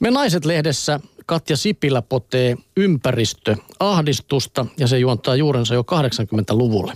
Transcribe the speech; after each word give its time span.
Me 0.00 0.10
naiset-lehdessä 0.10 1.00
Katja 1.26 1.56
Sipilä 1.56 2.02
potee 2.02 2.56
ympäristö 2.76 3.56
ahdistusta 3.80 4.66
ja 4.78 4.86
se 4.86 4.98
juontaa 4.98 5.36
juurensa 5.36 5.74
jo 5.74 5.82
80-luvulle. 5.82 6.92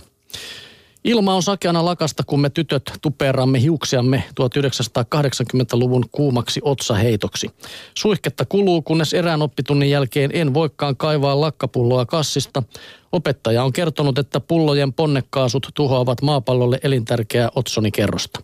Ilma 1.03 1.35
on 1.35 1.43
sakeana 1.43 1.85
lakasta, 1.85 2.23
kun 2.23 2.41
me 2.41 2.49
tytöt 2.49 2.91
tupeeramme 3.01 3.61
hiuksiamme 3.61 4.23
1980-luvun 4.41 6.05
kuumaksi 6.11 6.59
otsaheitoksi. 6.63 7.49
Suihketta 7.93 8.45
kuluu, 8.45 8.81
kunnes 8.81 9.13
erään 9.13 9.41
oppitunnin 9.41 9.89
jälkeen 9.89 10.29
en 10.33 10.53
voikaan 10.53 10.97
kaivaa 10.97 11.41
lakkapulloa 11.41 12.05
kassista. 12.05 12.63
Opettaja 13.11 13.63
on 13.63 13.73
kertonut, 13.73 14.17
että 14.17 14.39
pullojen 14.39 14.93
ponnekaasut 14.93 15.67
tuhoavat 15.73 16.21
maapallolle 16.21 16.79
elintärkeää 16.83 17.49
otsonikerrosta. 17.55 18.41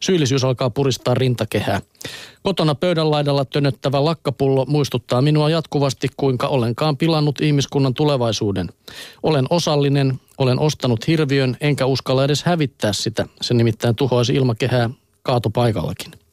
Syyllisyys 0.00 0.44
alkaa 0.44 0.70
puristaa 0.70 1.14
rintakehää. 1.14 1.80
Kotona 2.42 2.74
pöydän 2.74 3.10
laidalla 3.10 3.44
tönöttävä 3.44 4.04
lakkapullo 4.04 4.64
muistuttaa 4.66 5.22
minua 5.22 5.50
jatkuvasti, 5.50 6.08
kuinka 6.16 6.48
olenkaan 6.48 6.96
pilannut 6.96 7.40
ihmiskunnan 7.40 7.94
tulevaisuuden. 7.94 8.68
Olen 9.22 9.46
osallinen, 9.50 10.20
olen 10.38 10.58
ostanut 10.58 11.06
hirviön, 11.06 11.56
enkä 11.60 11.86
uskalla 11.86 12.24
edes 12.24 12.44
hävittää 12.44 12.92
sitä. 12.92 13.26
Se 13.42 13.54
nimittäin 13.54 13.96
tuhoaisi 13.96 14.34
ilmakehää 14.34 14.90
kaatopaikallakin. 15.22 16.23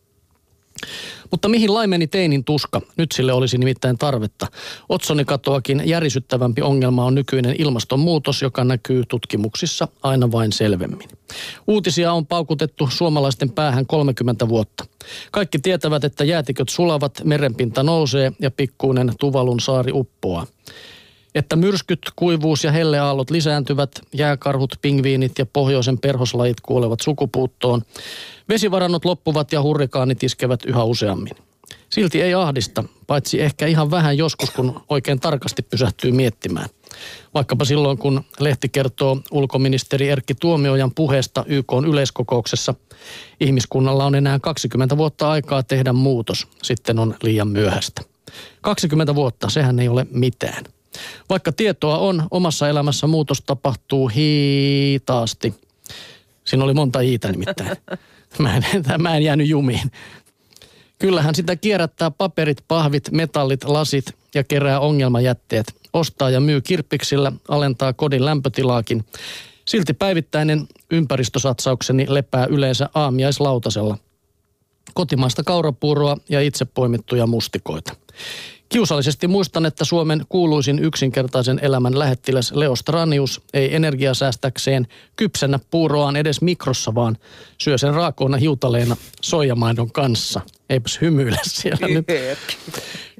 Mutta 1.31 1.49
mihin 1.49 1.73
laimeni 1.73 2.07
teinin 2.07 2.43
tuska? 2.43 2.81
Nyt 2.97 3.11
sille 3.11 3.33
olisi 3.33 3.57
nimittäin 3.57 3.97
tarvetta. 3.97 4.47
Otsonikatoakin 4.89 5.81
järisyttävämpi 5.85 6.61
ongelma 6.61 7.05
on 7.05 7.15
nykyinen 7.15 7.55
ilmastonmuutos, 7.59 8.41
joka 8.41 8.63
näkyy 8.63 9.03
tutkimuksissa 9.05 9.87
aina 10.03 10.31
vain 10.31 10.51
selvemmin. 10.51 11.09
Uutisia 11.67 12.13
on 12.13 12.27
paukutettu 12.27 12.89
suomalaisten 12.91 13.51
päähän 13.51 13.85
30 13.85 14.49
vuotta. 14.49 14.85
Kaikki 15.31 15.59
tietävät, 15.59 16.03
että 16.03 16.23
jäätiköt 16.23 16.69
sulavat, 16.69 17.21
merenpinta 17.23 17.83
nousee 17.83 18.31
ja 18.39 18.51
pikkuinen 18.51 19.13
Tuvalun 19.19 19.59
saari 19.59 19.91
uppoaa 19.91 20.47
että 21.35 21.55
myrskyt, 21.55 21.99
kuivuus 22.15 22.63
ja 22.63 22.71
helleaallot 22.71 23.29
lisääntyvät, 23.29 23.91
jääkarhut, 24.13 24.75
pingviinit 24.81 25.39
ja 25.39 25.45
pohjoisen 25.45 25.99
perhoslajit 25.99 26.61
kuolevat 26.61 26.99
sukupuuttoon. 26.99 27.81
Vesivarannot 28.49 29.05
loppuvat 29.05 29.51
ja 29.51 29.61
hurrikaanit 29.61 30.23
iskevät 30.23 30.65
yhä 30.65 30.83
useammin. 30.83 31.35
Silti 31.89 32.21
ei 32.21 32.33
ahdista, 32.33 32.83
paitsi 33.07 33.41
ehkä 33.41 33.67
ihan 33.67 33.91
vähän 33.91 34.17
joskus, 34.17 34.49
kun 34.49 34.81
oikein 34.89 35.19
tarkasti 35.19 35.61
pysähtyy 35.61 36.11
miettimään. 36.11 36.69
Vaikkapa 37.33 37.65
silloin, 37.65 37.97
kun 37.97 38.21
lehti 38.39 38.69
kertoo 38.69 39.17
ulkoministeri 39.31 40.09
Erkki 40.09 40.35
Tuomiojan 40.35 40.91
puheesta 40.95 41.45
YK 41.47 41.73
yleiskokouksessa, 41.87 42.73
ihmiskunnalla 43.39 44.05
on 44.05 44.15
enää 44.15 44.39
20 44.39 44.97
vuotta 44.97 45.31
aikaa 45.31 45.63
tehdä 45.63 45.93
muutos, 45.93 46.47
sitten 46.63 46.99
on 46.99 47.15
liian 47.23 47.47
myöhäistä. 47.47 48.01
20 48.61 49.15
vuotta, 49.15 49.49
sehän 49.49 49.79
ei 49.79 49.87
ole 49.87 50.07
mitään. 50.11 50.63
Vaikka 51.29 51.51
tietoa 51.51 51.97
on, 51.97 52.27
omassa 52.31 52.69
elämässä 52.69 53.07
muutos 53.07 53.41
tapahtuu 53.41 54.07
hitaasti. 54.07 55.53
Siinä 56.43 56.63
oli 56.63 56.73
monta 56.73 56.99
hiitä 56.99 57.31
nimittäin. 57.31 57.77
Mä 58.39 58.55
en, 58.55 58.63
mä 59.01 59.17
en 59.17 59.23
jäänyt 59.23 59.47
jumiin. 59.47 59.91
Kyllähän 60.99 61.35
sitä 61.35 61.55
kierrättää 61.55 62.11
paperit, 62.11 62.63
pahvit, 62.67 63.11
metallit, 63.11 63.63
lasit 63.63 64.05
ja 64.35 64.43
kerää 64.43 64.79
ongelmajätteet. 64.79 65.75
Ostaa 65.93 66.29
ja 66.29 66.39
myy 66.39 66.61
kirppiksillä, 66.61 67.31
alentaa 67.47 67.93
kodin 67.93 68.25
lämpötilaakin. 68.25 69.05
Silti 69.65 69.93
päivittäinen 69.93 70.67
ympäristösatsaukseni 70.91 72.05
lepää 72.09 72.45
yleensä 72.45 72.89
aamiaislautasella. 72.93 73.97
Kotimaista 74.93 75.43
kaurapuuroa 75.43 76.17
ja 76.29 76.41
itse 76.41 76.65
poimittuja 76.65 77.27
mustikoita. 77.27 77.95
Kiusallisesti 78.71 79.27
muistan, 79.27 79.65
että 79.65 79.85
Suomen 79.85 80.25
kuuluisin 80.29 80.79
yksinkertaisen 80.79 81.59
elämän 81.61 81.99
lähettiläs 81.99 82.51
Leo 82.51 82.75
Stranius 82.75 83.41
ei 83.53 83.75
energiasäästäkseen 83.75 84.87
kypsennä 85.15 85.59
puuroaan 85.71 86.15
edes 86.15 86.41
mikrossa, 86.41 86.95
vaan 86.95 87.17
syö 87.57 87.77
sen 87.77 87.93
raakoina 87.93 88.37
hiutaleena 88.37 88.97
soijamaidon 89.21 89.91
kanssa. 89.91 90.41
Eipäs 90.69 91.01
hymyile 91.01 91.37
siellä 91.61 91.87
nyt. 91.87 92.05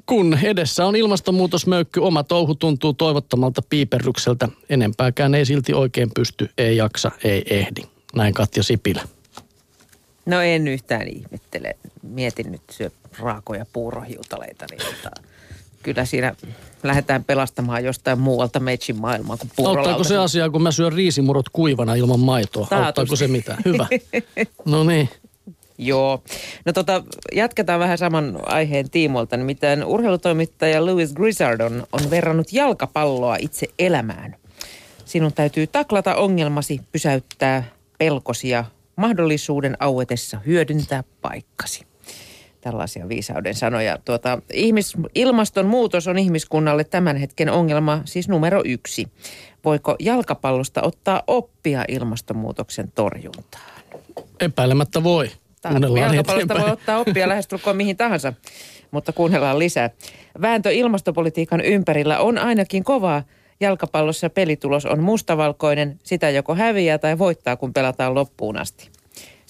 Kun 0.06 0.38
edessä 0.42 0.86
on 0.86 0.96
ilmastonmuutosmöykky, 0.96 2.00
oma 2.00 2.22
touhu 2.22 2.54
tuntuu 2.54 2.92
toivottomalta 2.92 3.62
piiperrykseltä. 3.70 4.48
Enempääkään 4.68 5.34
ei 5.34 5.44
silti 5.46 5.74
oikein 5.74 6.10
pysty, 6.14 6.50
ei 6.58 6.76
jaksa, 6.76 7.10
ei 7.24 7.42
ehdi. 7.50 7.82
Näin 8.14 8.34
Katja 8.34 8.62
Sipilä. 8.62 9.02
No 10.26 10.40
en 10.40 10.68
yhtään 10.68 11.08
ihmettele. 11.08 11.76
Mietin 12.02 12.52
nyt 12.52 12.62
syö 12.70 12.90
raakoja 13.18 13.66
puurohiutaleita, 13.72 14.66
niin 14.70 14.80
tota, 14.80 15.31
kyllä 15.82 16.04
siinä 16.04 16.34
lähdetään 16.82 17.24
pelastamaan 17.24 17.84
jostain 17.84 18.18
muualta 18.18 18.60
meitsin 18.60 19.00
maailmaa 19.00 19.36
kuin 19.36 19.50
puurolauta. 19.56 19.80
Auttaako 19.80 20.04
se 20.04 20.16
asia, 20.16 20.50
kun 20.50 20.62
mä 20.62 20.72
syön 20.72 20.92
riisimurot 20.92 21.48
kuivana 21.48 21.94
ilman 21.94 22.20
maitoa? 22.20 22.66
Taatusti. 22.66 22.86
Auttaako 22.86 23.16
se 23.16 23.28
mitä? 23.28 23.56
Hyvä. 23.64 23.86
No 24.64 24.84
niin. 24.84 25.08
Joo. 25.78 26.22
No 26.64 26.72
tota, 26.72 27.04
jatketaan 27.32 27.80
vähän 27.80 27.98
saman 27.98 28.38
aiheen 28.46 28.90
tiimolta. 28.90 29.36
Nimittäin 29.36 29.84
urheilutoimittaja 29.84 30.86
Louis 30.86 31.12
Grizzard 31.12 31.60
on, 31.60 31.86
on 31.92 32.10
verrannut 32.10 32.52
jalkapalloa 32.52 33.36
itse 33.40 33.66
elämään. 33.78 34.36
Sinun 35.04 35.32
täytyy 35.32 35.66
taklata 35.66 36.14
ongelmasi, 36.14 36.80
pysäyttää 36.92 37.64
pelkosia, 37.98 38.64
mahdollisuuden 38.96 39.76
auetessa 39.80 40.40
hyödyntää 40.46 41.04
paikkasi 41.22 41.91
tällaisia 42.62 43.08
viisauden 43.08 43.54
sanoja. 43.54 43.98
Tuota, 44.04 44.38
ihmis, 44.52 44.94
ilmastonmuutos 45.14 46.08
on 46.08 46.18
ihmiskunnalle 46.18 46.84
tämän 46.84 47.16
hetken 47.16 47.50
ongelma, 47.50 48.02
siis 48.04 48.28
numero 48.28 48.62
yksi. 48.64 49.08
Voiko 49.64 49.96
jalkapallosta 49.98 50.82
ottaa 50.82 51.22
oppia 51.26 51.84
ilmastonmuutoksen 51.88 52.92
torjuntaan? 52.94 53.72
Epäilemättä 54.40 55.02
voi. 55.02 55.30
Jalkapallosta 56.00 56.60
voi 56.60 56.70
ottaa 56.70 56.98
oppia 56.98 57.28
lähestulkoon 57.28 57.76
mihin 57.76 57.96
tahansa, 57.96 58.32
mutta 58.90 59.12
kuunnellaan 59.12 59.58
lisää. 59.58 59.90
Vääntö 60.40 60.72
ilmastopolitiikan 60.72 61.60
ympärillä 61.60 62.18
on 62.18 62.38
ainakin 62.38 62.84
kovaa. 62.84 63.22
Jalkapallossa 63.60 64.30
pelitulos 64.30 64.86
on 64.86 65.02
mustavalkoinen, 65.02 65.98
sitä 66.02 66.30
joko 66.30 66.54
häviää 66.54 66.98
tai 66.98 67.18
voittaa, 67.18 67.56
kun 67.56 67.72
pelataan 67.72 68.14
loppuun 68.14 68.56
asti. 68.56 69.01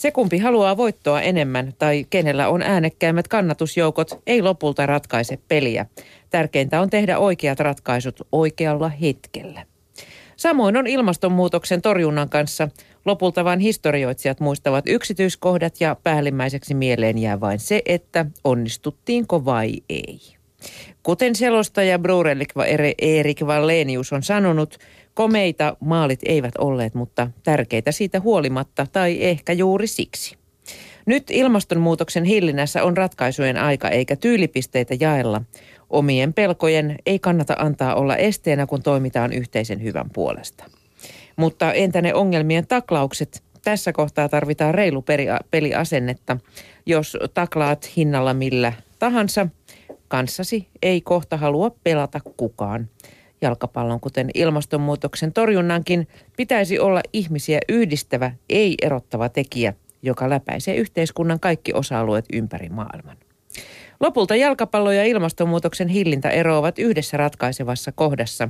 Se 0.03 0.11
kumpi 0.11 0.39
haluaa 0.39 0.77
voittoa 0.77 1.21
enemmän 1.21 1.75
tai 1.79 2.07
kenellä 2.11 2.49
on 2.49 2.63
äänekkäimmät 2.63 3.29
kannatusjoukot, 3.29 4.23
ei 4.27 4.43
lopulta 4.43 4.87
ratkaise 4.87 5.39
peliä. 5.49 5.87
Tärkeintä 6.31 6.81
on 6.81 6.91
tehdä 6.91 7.19
oikeat 7.19 7.61
ratkaisut 7.61 8.27
oikealla 8.33 8.89
hetkellä. 8.89 9.67
Samoin 10.37 10.77
on 10.77 10.87
ilmastonmuutoksen 10.87 11.83
torjunnan 11.83 12.29
kanssa. 12.29 12.69
Lopulta 13.05 13.45
vain 13.45 13.61
historioitsijat 13.61 14.41
muistavat 14.41 14.85
yksityiskohdat 14.89 15.81
ja 15.81 15.97
päällimmäiseksi 16.03 16.75
mieleen 16.75 17.19
jää 17.19 17.41
vain 17.41 17.59
se, 17.59 17.83
että 17.87 18.27
onnistuttiinko 18.45 19.45
vai 19.45 19.73
ei. 19.89 20.21
Kuten 21.03 21.35
selostaja 21.35 21.99
Brurelik 21.99 22.53
Erik 22.99 23.47
Vallenius 23.47 24.13
on 24.13 24.23
sanonut, 24.23 24.79
Komeita 25.15 25.77
maalit 25.81 26.21
eivät 26.25 26.55
olleet, 26.59 26.95
mutta 26.95 27.31
tärkeitä 27.43 27.93
siitä 27.93 28.21
huolimatta 28.21 28.87
tai 28.93 29.25
ehkä 29.25 29.53
juuri 29.53 29.87
siksi. 29.87 30.37
Nyt 31.07 31.31
ilmastonmuutoksen 31.31 32.25
hillinnässä 32.25 32.83
on 32.85 32.97
ratkaisujen 32.97 33.57
aika 33.57 33.89
eikä 33.89 34.17
tyylipisteitä 34.17 34.95
jaella. 35.01 35.43
Omien 35.91 36.35
pelkojen 36.35 36.97
ei 37.07 37.19
kannata 37.19 37.55
antaa 37.59 37.95
olla 37.95 38.17
esteenä, 38.17 38.67
kun 38.67 38.83
toimitaan 38.83 39.33
yhteisen 39.33 39.83
hyvän 39.83 40.11
puolesta. 40.13 40.65
Mutta 41.37 41.73
entä 41.73 42.03
ne 42.03 42.15
ongelmien 42.15 42.67
taklaukset? 42.67 43.43
Tässä 43.65 43.93
kohtaa 43.93 44.29
tarvitaan 44.29 44.75
reilu 44.75 45.05
peliasennetta. 45.51 46.37
Jos 46.87 47.17
taklaat 47.35 47.97
hinnalla 47.97 48.35
millä 48.35 48.73
tahansa, 48.99 49.47
kanssasi 50.13 50.69
ei 50.83 51.01
kohta 51.01 51.37
halua 51.37 51.71
pelata 51.85 52.21
kukaan. 52.37 52.89
Jalkapallon, 53.43 54.01
kuten 54.01 54.31
ilmastonmuutoksen 54.35 55.33
torjunnankin, 55.33 56.09
pitäisi 56.37 56.79
olla 56.79 57.01
ihmisiä 57.13 57.59
yhdistävä, 57.69 58.33
ei 58.49 58.75
erottava 58.83 59.29
tekijä, 59.29 59.75
joka 60.03 60.31
läpäisee 60.31 60.77
yhteiskunnan 60.77 61.41
kaikki 61.41 61.73
osa-alueet 61.75 62.25
ympäri 62.33 62.69
maailman. 62.69 63.17
Lopulta 64.01 64.37
jalkapallo 64.37 64.93
ja 64.93 65.05
ilmastonmuutoksen 65.05 65.89
hillintä 65.89 66.31
eroavat 66.31 66.79
yhdessä 66.79 67.17
ratkaisevassa 67.17 67.93
kohdassa. 67.93 68.49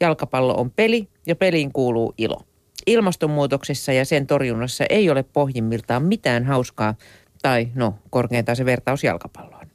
Jalkapallo 0.00 0.54
on 0.54 0.70
peli 0.70 1.08
ja 1.26 1.36
peliin 1.36 1.72
kuuluu 1.72 2.14
ilo. 2.18 2.42
Ilmastonmuutoksessa 2.86 3.92
ja 3.92 4.04
sen 4.04 4.26
torjunnassa 4.26 4.84
ei 4.90 5.10
ole 5.10 5.22
pohjimmiltaan 5.22 6.02
mitään 6.02 6.44
hauskaa, 6.44 6.94
tai 7.42 7.68
no 7.74 7.94
korkeintaan 8.10 8.56
se 8.56 8.64
vertaus 8.64 9.04
jalkapalloon. 9.04 9.69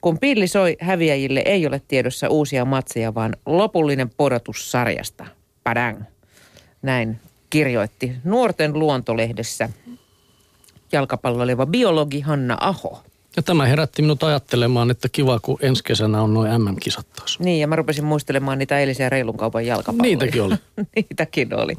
Kun 0.00 0.18
pilli 0.18 0.48
soi, 0.48 0.76
häviäjille 0.80 1.42
ei 1.44 1.66
ole 1.66 1.82
tiedossa 1.88 2.28
uusia 2.28 2.64
matseja, 2.64 3.14
vaan 3.14 3.36
lopullinen 3.46 4.10
podotus 4.16 4.70
sarjasta. 4.70 5.26
Padang. 5.64 6.02
Näin 6.82 7.20
kirjoitti 7.50 8.12
nuorten 8.24 8.78
luontolehdessä 8.78 9.68
jalkapalloileva 10.92 11.66
biologi 11.66 12.20
Hanna 12.20 12.56
Aho. 12.60 13.02
Ja 13.36 13.42
tämä 13.42 13.66
herätti 13.66 14.02
minut 14.02 14.22
ajattelemaan, 14.22 14.90
että 14.90 15.08
kiva, 15.08 15.40
kun 15.40 15.58
ensi 15.62 15.84
kesänä 15.84 16.22
on 16.22 16.34
noin 16.34 16.62
MM-kisat 16.62 17.06
taas. 17.16 17.40
Niin, 17.40 17.60
ja 17.60 17.66
mä 17.66 17.76
rupesin 17.76 18.04
muistelemaan 18.04 18.58
niitä 18.58 18.78
eilisiä 18.78 19.08
reilun 19.08 19.36
kaupan 19.36 19.66
jalkapalloja. 19.66 20.02
Niitäkin 20.02 20.42
oli. 20.42 20.54
Niitäkin 20.96 21.54
oli. 21.54 21.76